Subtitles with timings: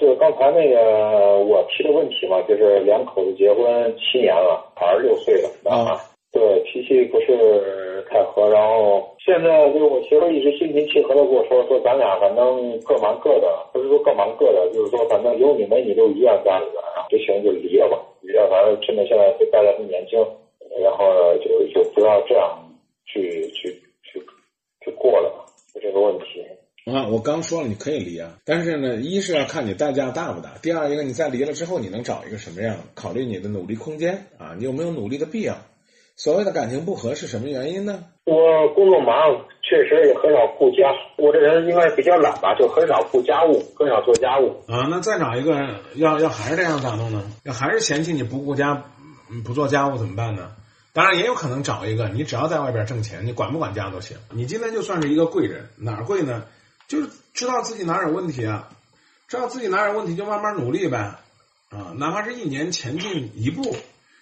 [0.00, 6.00] 就是刚才那个我提的问题嘛，就是两口子结婚七年了，儿六岁了，啊，
[6.32, 20.18] 对，脾气不是太和，然后现在就是我媳妇一直心平气和的跟我说，说咱俩反正各忙各的，不是说各忙各的，就是说反正有你没你都一样家里边，就行就离了吧，离了，反正趁着现在大家都年轻，
[20.82, 21.06] 然后
[21.38, 22.58] 就就不要这样
[23.06, 23.70] 去去
[24.02, 24.20] 去
[24.80, 26.44] 去过了，就这个问题。
[26.84, 35.56] 啊，我刚说了你可以离啊，但是呢，一是要看你代价大不大，第二一个你在离了之后你能找一个什么样，考虑你的努力空间啊，你有没有努力的必要？
[36.16, 38.04] 所谓的感情不和是什么原因呢？
[38.26, 39.16] 我工作忙，
[39.62, 44.50] 确实也很少顾家，我这人应该比较懒吧，就很少顾家务，很少做家务。
[44.68, 45.58] 啊，那再找一个，
[45.94, 47.24] 要要还是这样咋弄呢？
[47.44, 48.84] 要还是嫌弃你不顾家，
[49.42, 50.50] 不做家务怎么办呢？
[50.92, 54.16] 当然也有可能找一个，你只要在外边挣钱，你管不管家都行。
[54.30, 56.44] 你今天就算是一个贵人，哪儿贵呢？
[56.86, 58.68] 就是知道自己哪有问题啊，
[59.26, 60.98] 知道自己哪有问题就慢慢努力呗，
[61.70, 63.74] 啊，哪怕是一年前进一步，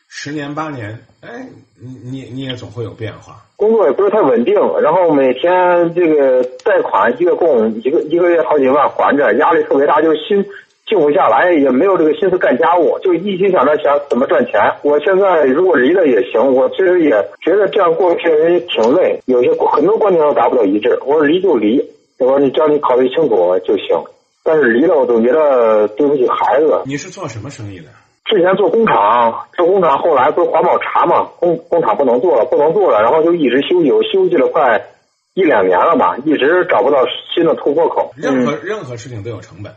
[0.08, 1.48] 十年八年，哎，
[1.80, 3.44] 你你你也总会有变化。
[3.56, 10.44] 工作也不是太稳定，然后每天这个贷款一个供一个一个月好几万还着，压力特别大，就心
[10.86, 14.60] 静不下来，也没有这个心思干家务，就一心想着想怎么赚钱。
[14.82, 20.98] 我现在如果离了也行，我其实也觉得这样过确实挺累，有些很多观点都达不到一致。
[21.04, 21.82] 我说离就离。
[22.18, 24.04] 我说你只要你考虑清楚就行，
[24.42, 26.82] 但是离了我总觉得对不起孩子。
[26.86, 27.86] 你是做什么生意的？
[28.24, 34.86] 之前做工厂，做工厂后来不是环保查嘛，工工厂不能做了，不能做了，然后就一直休息，我休息了快
[35.34, 36.98] 一两年了吧，一直找不到
[37.34, 38.12] 新的突破口。
[38.16, 39.74] 任何任何事情都有成本，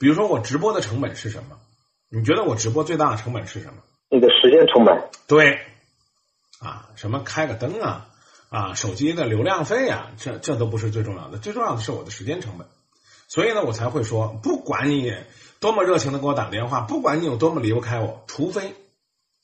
[0.00, 1.56] 比如说我直播的成本是什么？
[2.10, 3.74] 你觉得我直播最大的成本是什么？
[4.10, 5.04] 你的时间成本。
[5.28, 5.58] 对，
[6.60, 8.06] 啊，什么开个灯啊？
[8.48, 12.68] 啊，手机的流量费啊，这这都不是最重要的，最重要的是我的时间成本。
[13.28, 15.12] 所以呢，我才会说，不管你
[15.58, 18.74] 多么热情的给我打电话，不管你有多么离不开我，除非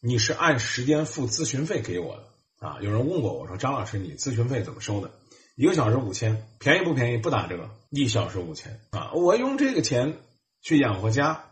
[0.00, 2.78] 你是按时间付咨询费给我的啊。
[2.80, 5.10] 有人问过我说，张老师，你咨询费怎么收的？
[5.56, 7.16] 一个小时五千，便宜不便宜？
[7.16, 9.10] 不打折，一小时五千啊。
[9.14, 10.16] 我用这个钱
[10.62, 11.46] 去养活家，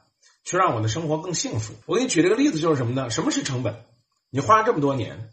[0.45, 1.75] 去让我的生活更幸福。
[1.87, 3.11] 我给你举这个例子就是什么呢？
[3.11, 3.75] 什么是成本？
[4.31, 5.31] 你花这么多年。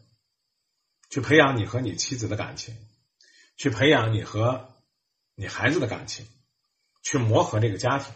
[1.09, 2.75] 去培养你和你妻子的感情，
[3.55, 4.69] 去培养你和
[5.35, 6.27] 你孩子的感情，
[7.01, 8.13] 去磨合这个家庭，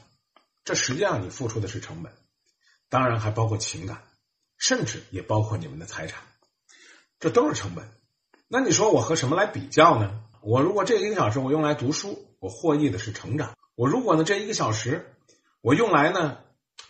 [0.66, 2.12] 这实际上你付出的是成本，
[2.90, 4.04] 当然还包括情感，
[4.58, 6.22] 甚至也包括你们的财产，
[7.20, 7.90] 这都是成本。
[8.48, 10.22] 那你说我和什么来比较呢？
[10.42, 15.16] 我如果这一个小时我用来读书，我获益的是成长；我如果呢这一个小时
[15.62, 16.40] 我用来呢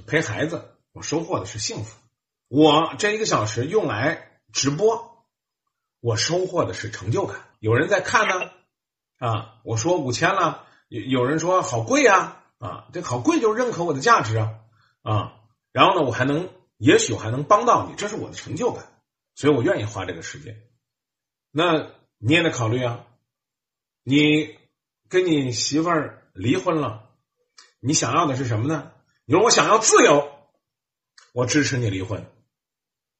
[0.07, 1.95] 陪孩子，我收获的是幸福；
[2.47, 5.10] 我这一个小时用来直播。
[6.01, 7.47] 我收获的是成就感。
[7.59, 8.51] 有人在看呢，
[9.19, 14.59] 啊，我说五千了，有有人说好贵呀，啊，这好贵就认可我的价值啊，
[15.03, 15.34] 啊，
[15.72, 18.84] 然后呢，我还能，也许我还能帮到你，这是我的成就感，
[19.35, 20.62] 所以我愿意花这个时间。
[21.51, 23.06] 那你也得考虑啊，
[24.03, 24.57] 你
[25.07, 27.09] 跟你媳妇儿离婚了，
[27.79, 28.91] 你想要的是什么呢？
[29.25, 30.31] 你说我想要自由，
[31.31, 32.25] 我支持你离婚，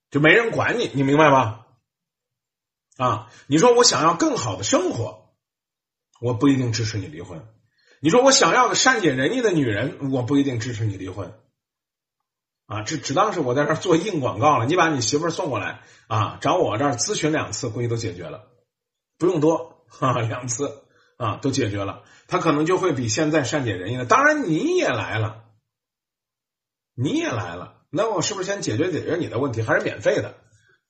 [0.09, 1.61] 就没人管你，你明白吧？
[3.01, 5.34] 啊，你说我想要更好的生活，
[6.19, 7.44] 我不一定支持你离婚。
[8.00, 11.34] 你说我想要个善解人意的女人，我不一定支持你离婚。
[12.67, 14.67] 啊，这只当是我在这做硬广告了。
[14.67, 18.50] 你把你媳妇送过来啊，找我这儿咨询两次，估计都解决了，
[19.18, 20.83] 不用多哈，两次
[21.18, 24.06] 啊都解决了，他可能就会比现在善解人意的。
[24.06, 25.45] 当然你也来了，
[26.94, 30.35] 你也来了，那我是不是先解决解决你的问题，还是免费的？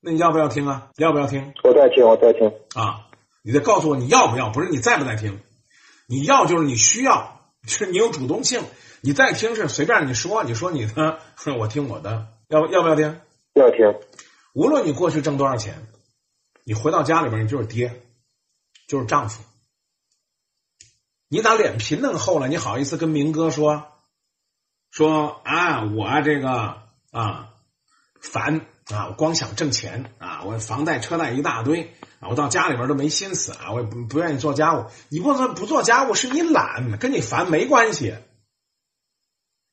[0.03, 0.89] 那你要不要听啊？
[0.97, 1.53] 要不要听？
[1.63, 3.07] 我在听，我在听啊！
[3.43, 5.39] 你得告诉我你要不要，不是你在不在听？
[6.07, 8.63] 你要就是你需要，是你有主动性。
[9.01, 11.19] 你在听是随便你说，你说你的，
[11.59, 12.27] 我听我的。
[12.47, 13.21] 要要不要听？
[13.53, 13.77] 要听。
[14.53, 15.87] 无论你过去挣多少钱，
[16.63, 18.01] 你回到家里边，你就是爹，
[18.87, 19.43] 就是丈夫。
[21.29, 22.47] 你咋脸皮那么厚了？
[22.47, 23.85] 你好意思跟明哥说
[24.89, 25.83] 说啊？
[25.83, 26.81] 我这个
[27.11, 27.49] 啊
[28.19, 28.65] 烦。
[28.93, 30.43] 啊，我光想挣钱啊！
[30.45, 32.29] 我房贷车贷一大堆啊！
[32.29, 33.71] 我到家里边都没心思啊！
[33.73, 34.85] 我也不不愿意做家务。
[35.09, 38.13] 你不说不做家务是你懒，跟你烦没关系。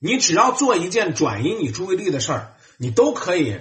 [0.01, 3.61] 你只要做一件转移你注意力的事儿，你都可以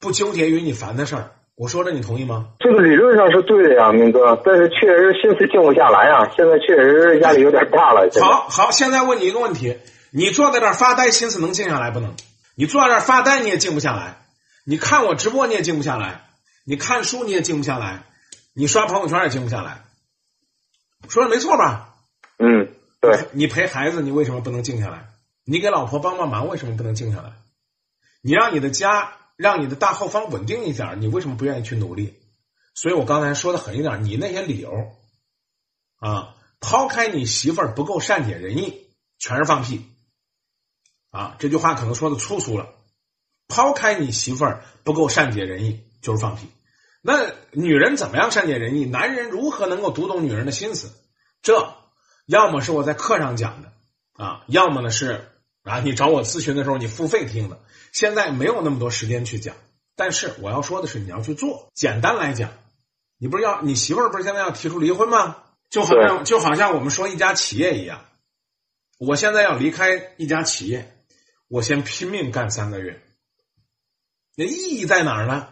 [0.00, 1.30] 不纠结于你烦的事儿。
[1.54, 2.48] 我说的你同意吗？
[2.58, 6.28] 这个理论上是对的呀，明哥，但是确实心思静不下来啊！
[6.36, 8.10] 现在确实压力有点大了。
[8.20, 9.78] 好好，现在问你一个问题：
[10.10, 12.14] 你坐在这儿发呆，心思能静下来不能？
[12.56, 14.25] 你坐在这儿发呆，你也静不下来。
[14.68, 16.28] 你看我直播你也静不下来，
[16.64, 18.02] 你看书你也静不下来，
[18.52, 19.84] 你刷朋友圈也静不下来，
[21.08, 21.94] 说的没错吧？
[22.38, 23.28] 嗯，对。
[23.32, 25.08] 你陪孩子，你为什么不能静下来？
[25.44, 27.34] 你给老婆帮帮忙，为什么不能静下来？
[28.22, 32.20] 你让你的家，让你的大后方稳定一点，你为什么不愿意去努力？
[32.74, 34.72] 所以我刚才说的狠一点，你那些理由
[36.00, 38.88] 啊，抛开你媳妇儿不够善解人意，
[39.20, 39.86] 全是放屁
[41.12, 41.36] 啊！
[41.38, 42.74] 这句话可能说的粗俗了。
[43.48, 46.48] 抛开你媳妇儿不够善解人意，就是放屁。
[47.02, 48.84] 那女人怎么样善解人意？
[48.84, 50.92] 男人如何能够读懂女人的心思？
[51.42, 51.74] 这
[52.26, 53.72] 要么是我在课上讲的
[54.14, 55.28] 啊，要么呢是
[55.62, 57.60] 啊，你找我咨询的时候你付费听的。
[57.92, 59.54] 现在没有那么多时间去讲，
[59.94, 61.70] 但是我要说的是，你要去做。
[61.74, 62.50] 简单来讲，
[63.18, 65.36] 你不是要你媳妇儿不是现在要提出离婚吗？
[65.70, 68.04] 就好像就好像我们说一家企业一样，
[68.98, 70.92] 我现在要离开一家企业，
[71.48, 73.02] 我先拼命干三个月。
[74.36, 75.48] 那意义在哪儿呢？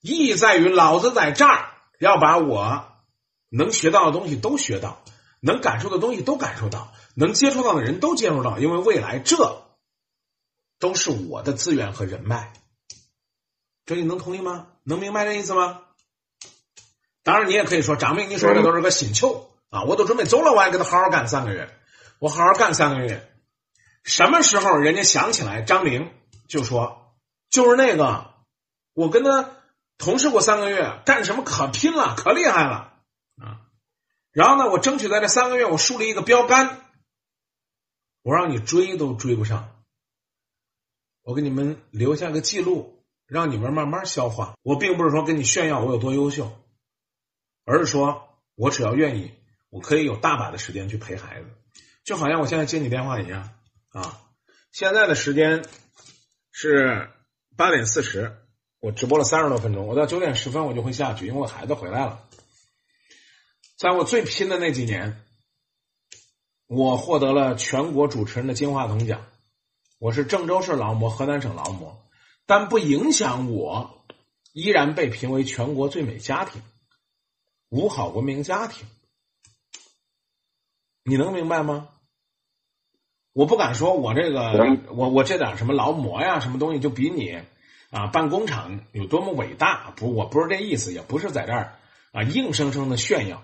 [0.00, 2.86] 意义在于老子在这儿要把我
[3.50, 5.04] 能学到的东西都学到，
[5.40, 9.60] 能感受的东西都感受到，能接触到的人都接触到，因为未来这。
[10.78, 12.52] 都是我的资源和人脉，
[13.86, 14.66] 这你能同意吗？
[14.82, 15.82] 能明白这意思吗？
[17.22, 19.84] 当然，你也可以说张明，你说的都是个新球啊！
[19.84, 21.72] 我都准备走了，我还给他好好干三个月，
[22.18, 23.32] 我好好干三个月，
[24.02, 26.10] 什么时候人家想起来张明
[26.48, 27.01] 就说
[27.52, 28.32] 就是那个，
[28.94, 29.50] 我跟他
[29.98, 32.94] 同事过三个月，干什么可拼了，可厉害了
[33.36, 33.60] 啊！
[34.32, 36.80] 然后呢，我争取在这三个月，我树立一个标杆，
[38.22, 39.68] 我让你追都追不上。
[41.20, 44.54] 我给你们留下个记录，让你们慢慢消化。
[44.62, 46.50] 我并不是说跟你炫耀我有多优秀，
[47.66, 49.34] 而是说我只要愿意，
[49.68, 51.48] 我可以有大把的时间去陪孩子。
[52.02, 53.50] 就好像我现在接你电话一样
[53.90, 54.18] 啊。
[54.72, 55.64] 现在的时间
[56.50, 57.10] 是
[57.56, 58.36] 八点四十，
[58.80, 62.28] 我直播了三十多分钟，我到九点十分我就会下去，因为我孩子回来了。
[63.76, 65.24] 在我最拼的那几年，
[66.66, 69.26] 我获得了全国主持人的金话筒奖。
[69.98, 72.02] 我是郑州市劳模，河南省劳模，
[72.46, 74.04] 但不影响我
[74.52, 76.62] 依然被评为全国最美家庭、
[77.68, 78.86] 五好文明家庭。
[81.04, 81.88] 你能明白吗？
[83.32, 84.52] 我不敢说我这个，
[84.90, 87.40] 我我这点什么劳模呀，什么东西就比你
[87.90, 89.92] 啊办工厂有多么伟大？
[89.96, 91.74] 不，我不是这意思，也不是在这儿
[92.12, 93.42] 啊硬生生的炫耀，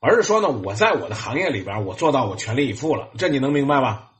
[0.00, 4.10] 而是说呢，我在我的行业里边，我做到我全力以赴了，这你能明白吧？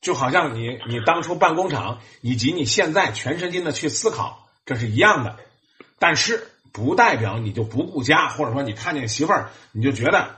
[0.00, 5.36] 就好像你你当初办工厂，以及你现在全身心的去思考，这是一样的。
[5.98, 10.36] 但是不代表你就不顾家，或者说你看见媳妇儿你就觉得，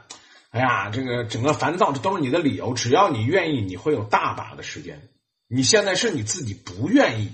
[0.50, 2.74] 哎呀，这个整个烦躁，这都是你的理由。
[2.74, 5.08] 只要你愿意，你会有大把的时间。
[5.46, 7.32] 你现在是你自己不愿意，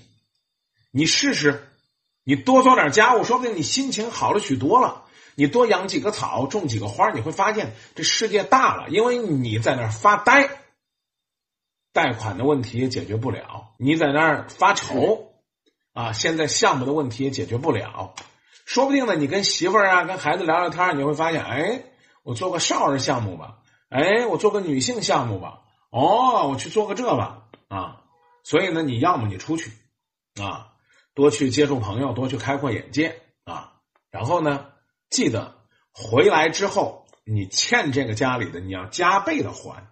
[0.90, 1.68] 你试试，
[2.24, 5.04] 你多做点家务，说不定你心情好了许多了。
[5.36, 10.48] 你多养几个草，种几个花，你会发现这世界大了，因为你在那发呆。
[11.92, 15.32] 贷款的问题也解决不了，你在那儿发愁
[15.92, 16.12] 啊！
[16.12, 18.14] 现在项目的问题也解决不了，
[18.64, 21.84] 说不定呢，你跟媳妇儿啊、跟孩子聊聊天，你会发现，哎，
[22.24, 23.58] 我做个少儿项目吧，
[23.90, 25.60] 哎，我做个女性项目吧，
[25.90, 28.00] 哦，我去做个这吧，啊！
[28.42, 29.70] 所以呢，你要么你出去
[30.40, 30.72] 啊，
[31.14, 33.74] 多去接触朋友，多去开阔眼界啊，
[34.10, 34.66] 然后呢，
[35.10, 35.54] 记得
[35.92, 39.88] 回来之后，你欠这个家里的，你要加倍的还，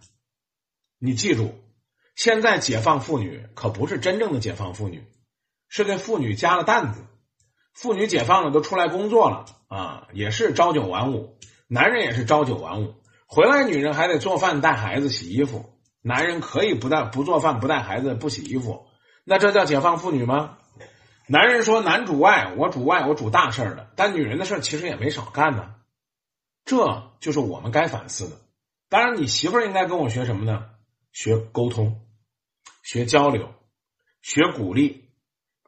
[0.98, 1.54] 你记住。
[2.14, 5.06] 现在解放妇女可不是真正的解放妇女，
[5.68, 7.04] 是给妇女加了担子。
[7.74, 11.38] 妇女解放了，都出来工作了啊，也是朝九晚五，
[11.72, 12.96] 男人也是朝九晚五。
[13.24, 18.84] 回来女人还得做饭、带孩子、洗衣服，男人可以不带不做饭、不带孩子、不洗衣服，
[19.24, 20.58] 那这叫解放妇女吗？
[21.28, 25.74] 男人说男主外，我主外，我主大事的，但女人的事其实也没少干呢。
[26.66, 28.36] 这就是我们该反思的。
[28.90, 30.66] 当然，你媳妇儿应该跟我学什么呢？
[31.10, 32.02] 学沟通，
[32.82, 33.54] 学交流，
[34.20, 35.08] 学鼓励，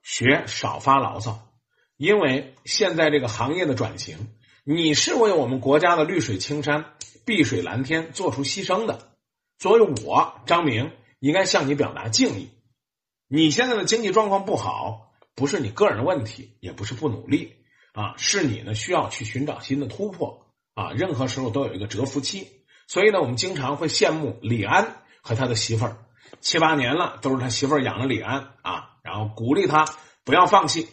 [0.03, 1.49] 学少发牢骚。
[1.97, 4.19] 因为现在这个行业的转型，
[4.65, 6.95] 你是为我们国家的绿水青山、
[7.27, 9.11] 碧水蓝天做出牺牲的。
[9.59, 10.91] 作为我张明，
[11.21, 12.49] 应该向你表达敬意。
[13.29, 17.57] 你现在的经济状况不好，不是你个人的问题，也不是不努力
[17.93, 20.93] 啊，是你呢需要去寻找新的突破啊。
[20.93, 22.49] 任何时候都有一个蛰伏期，
[22.87, 25.01] 所以呢，我们经常会羡慕李安。
[25.27, 25.97] 和他的媳妇儿
[26.43, 29.87] 七八年了，都是他媳妇儿养着李安啊，然后鼓励他
[30.23, 30.87] 不要放弃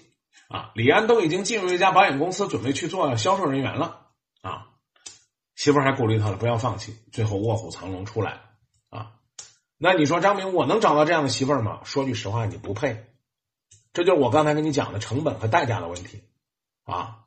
[0.51, 0.72] 啊。
[0.75, 4.08] 李安都已经进入一家保险公司，准备去做销售人员了
[4.41, 4.67] 啊，
[5.55, 6.96] 媳妇还鼓励他了，不要放弃。
[7.12, 8.41] 最后卧虎藏龙出来
[8.89, 9.13] 啊。
[9.77, 11.79] 那你说张明，我能找到这样的媳妇吗？
[11.84, 13.08] 说句实话，你不配。
[13.93, 16.22] 这就是我刚才跟你讲的成本和代价的问题
[16.84, 17.25] 啊。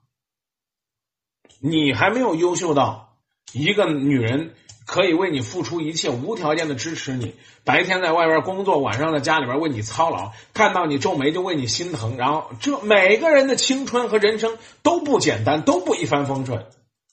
[1.58, 3.18] 你还没有优秀到
[3.52, 4.54] 一个女人。
[4.86, 12.16] 可以为你付出一切，无条件的支持你，白天在外边工作，晚上在家里边为你操劳，看到你皱眉就为你心疼。
[12.16, 16.66] 然后，这每个人的青春和人生都不简单，都不一帆风顺，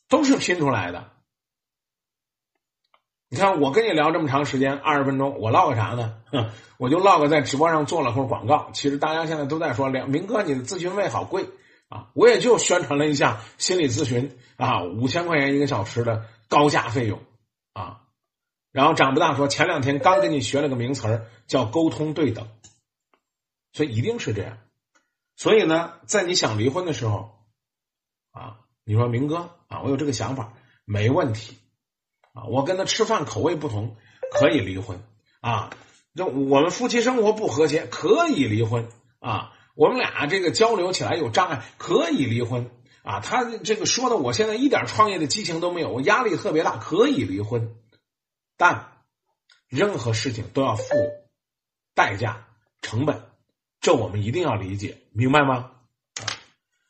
[0.09, 1.07] 都是拼出来的。
[3.29, 6.15] 你看，我跟你聊这么长时间，二十分钟，我唠个啥呢？
[6.29, 8.69] 哼，我就唠个在直播上做了会广告。
[8.73, 11.45] 其实大家现在都在说，梁明哥，你的咨询费好贵
[11.87, 12.07] 啊！
[12.13, 17.19] 我也就宣传了一下心理咨询啊，五千块钱一个小时的高价费用。
[18.71, 22.47] 然后长不大说，前两天刚跟你学了个名词儿，叫沟通对等。
[23.73, 24.57] 所以一定是这样。
[25.35, 27.31] 所以呢，在你想离婚的时候
[28.31, 30.53] 啊，你说明哥啊，我有这个想法，
[30.85, 31.57] 没问题。
[32.33, 33.97] 啊，我跟他吃饭口味不同，
[34.31, 35.03] 可以离婚
[35.41, 35.69] 啊。
[36.15, 38.87] 这我们夫妻生活不和谐，可以离婚
[39.19, 39.53] 啊。
[39.75, 42.69] 我们俩这个交流起来有障碍，可以离婚
[43.03, 43.19] 啊。
[43.19, 47.75] 他这个说的，我现在一点创业的激情都没有，我压力特别大，可以离婚。
[48.61, 48.91] 但
[49.69, 50.83] 任何事情都要付
[51.95, 52.45] 代价、
[52.83, 53.23] 成本，
[53.79, 55.71] 这我们一定要理解，明白吗？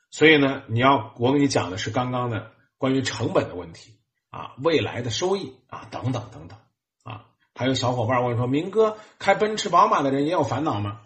[0.10, 3.98] 所以呢，你要我给你讲的是刚刚的关于成本的问题。
[4.32, 6.58] 啊，未来的收益啊，等等等等
[7.04, 7.26] 啊，
[7.56, 11.02] 还有小伙伴问说：“明哥，开奔驰、宝马的人也有烦恼吗？”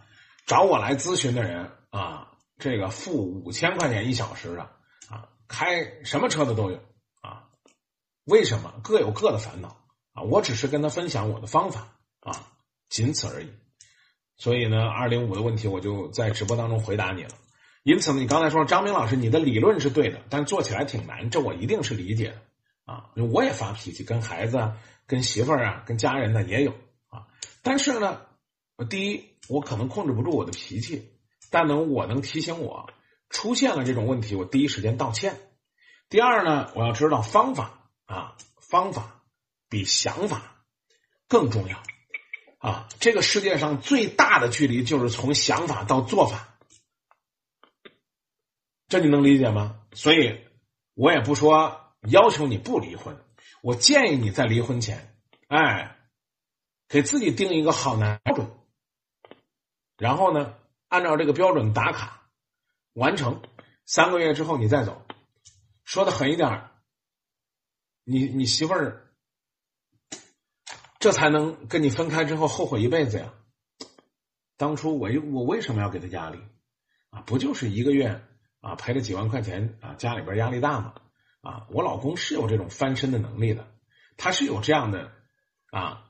[0.47, 4.61] 找我来咨询的人啊，这个付五千块钱一小时的
[5.09, 6.79] 啊，开什么车的都有
[7.21, 7.49] 啊。
[8.23, 8.73] 为什么？
[8.83, 9.77] 各有各的烦恼
[10.15, 10.23] 啊。
[10.23, 11.87] 我只是跟他分享我的方法
[12.21, 12.47] 啊，
[12.89, 13.49] 仅此而已。
[14.37, 17.29] 所以呢，二零五的问题我就在直播当中回答你了。
[17.83, 22.41] 因此呢，你刚才说张明老师，你的理论是对的，但做起来挺难，这我一定是理解的。
[22.85, 24.73] 啊，我也发脾气，跟孩子、
[25.07, 26.71] 跟媳妇儿啊、跟家人呢也有
[27.09, 27.27] 啊。
[27.63, 28.21] 但是呢，
[28.89, 31.11] 第一，我可能控制不住我的脾气，
[31.49, 32.89] 但能我能提醒我
[33.29, 35.35] 出现了这种问题，我第一时间道歉。
[36.09, 39.23] 第二呢，我要知道方法啊，方法
[39.69, 40.65] 比想法
[41.27, 41.81] 更重要
[42.59, 42.87] 啊。
[42.99, 46.57] 这个世界上最大的距离就是从想法到做法，
[48.87, 49.81] 这你能理解吗？
[49.93, 50.45] 所以
[50.93, 51.81] 我也不说。
[52.07, 53.17] 要求你不离婚，
[53.63, 55.17] 我建议你在离婚前，
[55.47, 55.97] 哎，
[56.87, 58.51] 给自己定一个好男标准，
[59.97, 60.53] 然后呢，
[60.87, 62.29] 按照这个标准打卡
[62.93, 63.41] 完成，
[63.85, 65.03] 三个月之后你再走。
[65.83, 66.69] 说的狠一点，
[68.03, 69.04] 你你媳妇儿
[71.05, 73.31] 这才能跟你分开之后后悔一辈子呀。
[74.57, 76.39] 当初我我为什么要给他压力
[77.11, 77.21] 啊？
[77.27, 78.23] 不就是一个月
[78.59, 79.93] 啊赔了几万块钱啊？
[79.99, 80.95] 家里边压力大吗？
[81.41, 83.67] 啊，我老公是有这种翻身的能力的，
[84.17, 85.11] 他是有这样的
[85.69, 86.09] 啊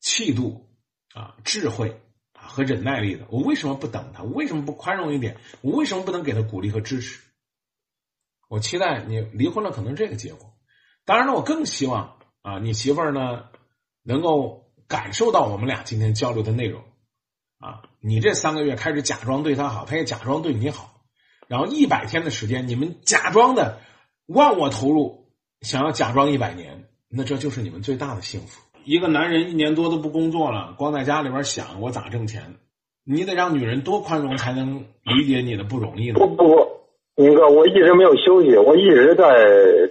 [0.00, 0.68] 气度
[1.14, 2.02] 啊智慧
[2.34, 3.24] 啊和忍耐力的。
[3.30, 4.22] 我为什么不等他？
[4.22, 5.40] 我为什么不宽容一点？
[5.62, 7.22] 我为什么不能给他鼓励和支持？
[8.50, 10.52] 我期待你离婚了，可能这个结果。
[11.06, 13.48] 当然了，我更希望啊，你媳妇儿呢
[14.04, 16.82] 能够感受到我们俩今天交流的内容
[17.58, 17.82] 啊。
[17.98, 21.00] 你这三个月开始假装对他好，他也假装对你好，
[21.48, 23.80] 然后一百天的时间，你们假装的。
[24.26, 25.26] 忘我投入，
[25.60, 28.62] 想要假装一百年，那这就是你们最大的幸福。
[28.82, 32.54] 一个男人一年多都不工作了，光在家里边想我咋挣钱，
[33.04, 36.14] 你得让女人多宽容才能理解你的不容易呢。
[36.14, 36.44] 不不，
[37.16, 39.24] 明哥，我一直没有休息，我一直在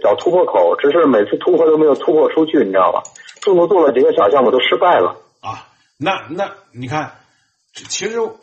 [0.01, 3.01] 找突破口，只是每次突破都没有突破出去，你知道吧？
[3.42, 5.15] 中途做了几个小项目都失败了。
[5.39, 7.15] 啊，那那你看，
[7.74, 8.38] 其实我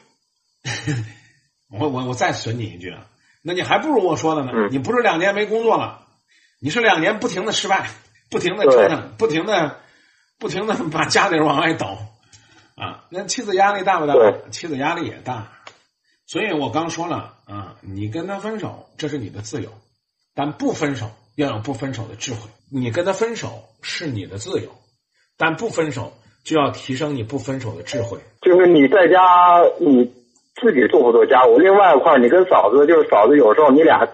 [1.71, 3.07] 我我再损你一句啊。
[3.43, 4.53] 那你还不如我说的呢。
[4.71, 6.01] 你不是两年没工作了，
[6.59, 7.89] 你是两年不停的失败，
[8.31, 9.77] 不停的折腾，不停的
[10.39, 11.99] 不停的把家里人往外倒
[12.77, 13.05] 啊。
[13.11, 14.15] 那妻子压力大不大？
[14.51, 15.53] 妻子压力也大。
[16.31, 19.71] 所以我刚说了啊，你跟他分手这是你的自由，
[20.33, 22.49] 但不分手要有不分手的智慧。
[22.71, 24.71] 你跟他分手是你的自由，
[25.37, 26.13] 但不分手
[26.45, 28.19] 就要提升你不分手的智慧。
[28.43, 30.15] 就是你在家你。
[30.61, 31.59] 自己做不做家务？
[31.59, 34.05] 另外一块，你跟嫂子就是嫂子，有时候你俩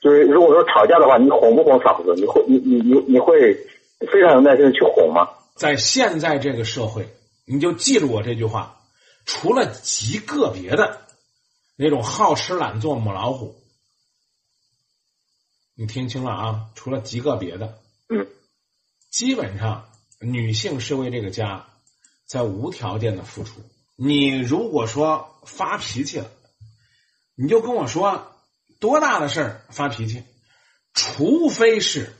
[0.00, 2.14] 就是如果说吵架的话，你哄不哄嫂子？
[2.16, 3.54] 你会你你你你会
[4.10, 5.28] 非常有耐心的去哄吗？
[5.54, 7.06] 在现在这个社会，
[7.46, 8.74] 你就记住我这句话：
[9.24, 10.98] 除了极个别的
[11.76, 13.60] 那种好吃懒做母老虎，
[15.74, 16.70] 你听清了啊！
[16.74, 17.80] 除了极个别的，
[19.10, 19.90] 基本上
[20.20, 21.68] 女性是为这个家
[22.26, 23.60] 在无条件的付出。
[23.96, 26.30] 你如果说发脾气了，
[27.34, 28.36] 你就跟我说
[28.78, 30.24] 多大的事儿发脾气，
[30.92, 32.16] 除非是，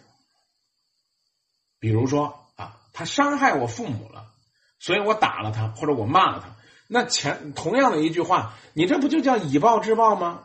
[1.78, 4.32] 比如说啊，他伤害我父母了，
[4.80, 10.44] 所以我打了他，或者我骂了他，那前同样的一句话，你这不就叫以暴制暴吗？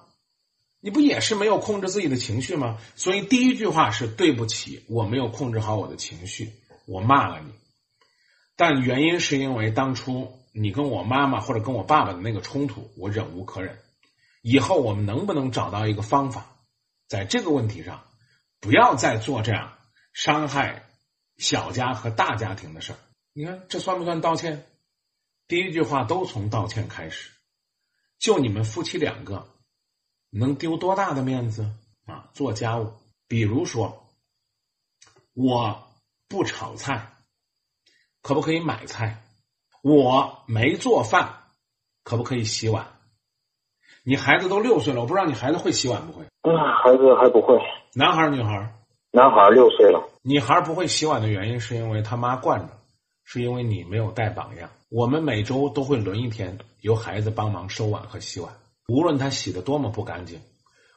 [0.82, 2.78] 你不也是没有控制自己的情绪吗？
[2.96, 6.54] 所以第一句话是对不起，我没有控制好我的情绪，
[6.86, 7.52] 我骂了你，
[8.56, 13.78] 但原因是因为当初你跟我妈妈或者跟我爸爸的那个冲突，我忍无可忍。
[14.42, 16.46] 以后我们能不能找到一个方法，
[17.10, 18.06] 在这个问题上
[18.62, 19.74] 不要再做这样
[20.14, 20.86] 伤害
[21.38, 22.96] 小家和大家庭的事儿？
[23.34, 24.66] 你看这算不算道歉？
[25.50, 27.32] 第一句话都从道歉开始。
[28.20, 29.48] 就你们夫妻两个，
[30.30, 31.72] 能丢多大的面子
[32.06, 32.30] 啊？
[32.34, 32.94] 做家务，
[33.28, 34.06] 比如说
[35.34, 35.88] 我
[36.28, 37.14] 不炒菜，
[38.22, 39.24] 可不可以买菜？
[39.82, 41.40] 我没做饭，
[42.04, 42.86] 可不可以洗碗？
[44.04, 46.26] 你孩子都六岁了，我不知道你孩子会洗碗不会？
[46.26, 47.58] 啊，孩子还不会。
[47.96, 48.72] 男孩女孩？
[49.10, 50.12] 男孩六岁了。
[50.22, 52.78] 女孩不会洗碗的原因是因为他妈惯着，
[53.24, 54.70] 是因为你没有带榜样。
[54.90, 56.58] 我们每周都会轮一天。
[56.82, 58.56] 由孩子帮忙收碗和洗碗，
[58.88, 60.42] 无论他洗的多么不干净，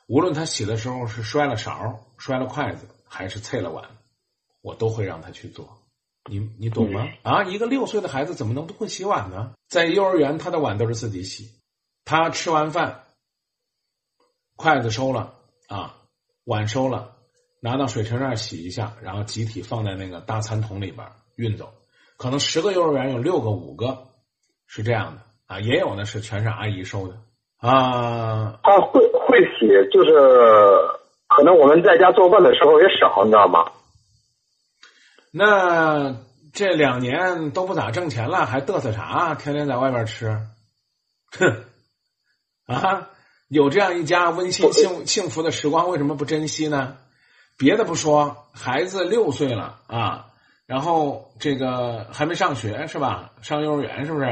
[0.07, 3.85] 无论他洗的时候是摔了勺、摔了筷子，还是碎了碗，
[4.61, 5.77] 我都会让他去做。
[6.31, 7.09] 你你懂吗？
[7.23, 9.55] 啊，一个六岁的孩子怎么能不会洗碗呢？
[9.69, 11.51] 在幼儿园，他的碗都是自己洗，
[12.05, 13.03] 他吃完饭，
[14.55, 15.35] 筷子收了
[15.67, 15.99] 啊，
[16.45, 17.17] 碗收了，
[17.59, 21.75] 拿到水池那儿洗一下，然后集体放在那个大餐桶里边运走。
[22.23, 24.07] 可能十个幼儿园有六个、五个
[24.69, 25.23] 是这样的。
[25.49, 27.17] 啊，也有呢，是全是阿姨收的
[27.59, 28.61] 啊。
[28.63, 30.15] 他会会洗，就是
[31.27, 33.73] 可能我们在家做饭的时候也少，你知道吗？
[35.33, 36.17] 那
[36.53, 39.35] 这两年都不咋挣钱了，还嘚瑟啥？
[39.35, 40.47] 天天在外边吃，
[41.33, 41.65] 哼！
[42.67, 43.09] 啊，
[43.49, 46.97] 有这样一家温馨幸幸福的时光，为什么不珍惜呢？
[47.59, 50.27] 别的不说，孩子六岁了啊，
[50.67, 53.33] 然后这个还没上学是吧？
[53.43, 54.27] 上幼儿园是不是？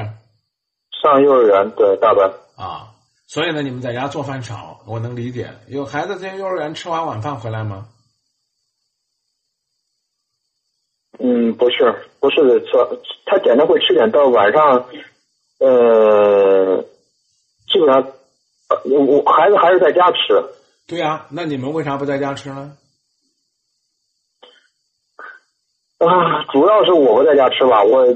[1.03, 2.93] 上幼儿园对大班啊，
[3.27, 5.51] 所以呢，你们在家做饭少，我能理解。
[5.67, 7.89] 有孩子在幼儿园吃完晚饭回来吗？
[11.19, 12.73] 嗯，不是，不是吃，
[13.27, 14.87] 他简单会吃点，到晚上，
[15.59, 16.83] 呃，
[17.69, 18.13] 基本上，
[18.85, 20.19] 我孩子还是在家吃。
[20.87, 22.77] 对呀，那你们为啥不在家吃呢？
[26.01, 28.07] 啊，主要是我不在家吃吧，我。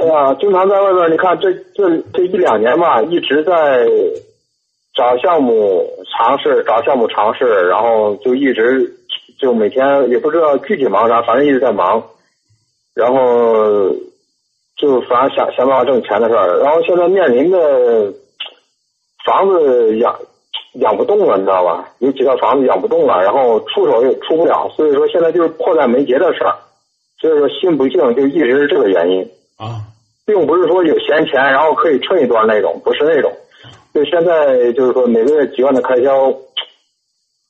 [0.00, 3.84] 哎呀，经常在外边，你看这这这一两年吧，一直在
[4.94, 5.84] 找项目
[6.16, 8.94] 尝试，找项目尝试，然后就一直
[9.40, 12.00] 就每天也不知道具体忙啥，反正一直在忙，
[12.94, 13.90] 然后
[14.76, 18.12] 就反正想想办法挣钱的事儿，然后现在面临的
[19.26, 20.16] 房子养
[20.74, 21.90] 养不动了，你知道吧？
[21.98, 26.54] 有几套房子养不动了，然后出手也出不了，所以说现在就是迫在眉睫的事儿，
[27.20, 29.30] 所以说信不静，就一直是这个原因。
[29.56, 29.82] 啊，
[30.24, 33.32] 并不是说有闲钱，然后可以蹭一段那种，不是那种。
[33.92, 36.32] 就现在就是说每个月几万的开销，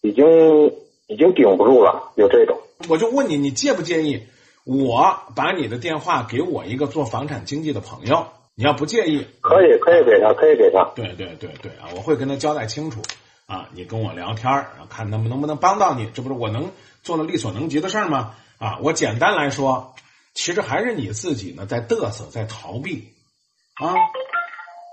[0.00, 0.72] 已经
[1.06, 2.58] 已经顶不住了，有这种。
[2.88, 4.22] 我就问你，你介不介意
[4.64, 8.26] 我把你的电话给我一个做房产经纪的朋友？
[8.54, 10.90] 你要不介意，可以可以给他，可以给他。
[10.94, 13.02] 对对对对啊，我会跟他交代清楚
[13.46, 16.70] 啊，你跟我聊天儿，看能不能不能帮到你，这不是我能
[17.02, 18.34] 做的力所能及的事儿吗？
[18.58, 19.94] 啊，我简单来说。
[20.34, 23.12] 其实还是你自己呢，在嘚瑟，在逃避
[23.74, 23.92] 啊！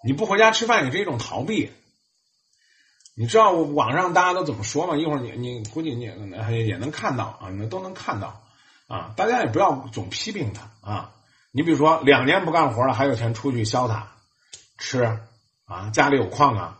[0.04, 1.72] 你不回家吃饭也是一种逃避。
[3.14, 4.98] 你知道网上大家都怎么说吗？
[4.98, 8.42] 一会儿你你估计你也也能看到啊，你们都能看到
[8.88, 9.14] 啊。
[9.16, 11.12] 大家也不要总批评他啊。
[11.52, 14.14] 你比如说两年不干活了，还有钱出去潇洒
[14.80, 15.20] 吃
[15.66, 16.80] 啊，家里有矿啊，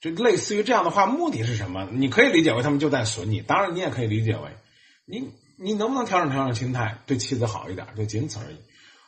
[0.00, 1.86] 就类似于这样的话，目的是什么？
[1.92, 4.50] 你可以理解为他们就在损你，当然你也可以理解为
[5.08, 5.32] 你。
[5.60, 8.56] 你能不能调整调整心态，对妻子好一点，就仅此而已。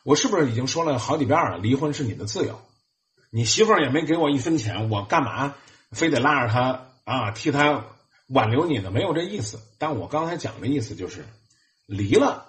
[0.03, 1.57] 我是不是已经说了好几遍了？
[1.57, 2.59] 离婚是你的自由，
[3.31, 5.55] 你媳妇儿也没给我一分钱，我干嘛
[5.91, 7.85] 非得拉着她啊，替她
[8.27, 8.91] 挽留你呢？
[8.91, 9.61] 没有这意思。
[9.79, 11.25] 但我刚才讲的意思就是，
[11.85, 12.47] 离了，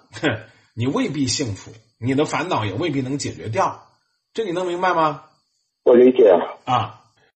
[0.73, 3.87] 你未必幸福，你的烦恼也未必能解决掉。
[4.33, 5.23] 这你能明白吗？
[5.85, 6.29] 我理解
[6.65, 7.02] 啊。